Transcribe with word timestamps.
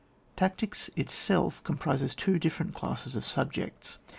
Tactics 0.35 0.89
itself 0.95 1.63
comprises 1.63 2.15
two 2.15 2.39
different 2.39 2.73
classes 2.73 3.15
of 3.15 3.23
subjects. 3.23 3.99